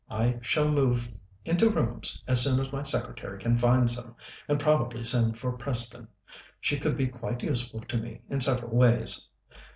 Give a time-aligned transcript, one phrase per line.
[0.09, 1.11] I shall move
[1.45, 4.15] into rooms as soon as my secretary can find some,
[4.47, 6.07] and probably send for Preston.
[6.59, 9.29] She could be quite useful to me in several ways.